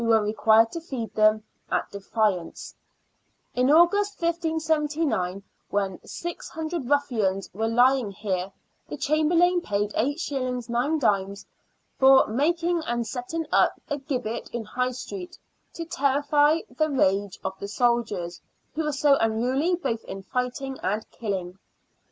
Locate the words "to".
0.71-0.81, 15.75-15.85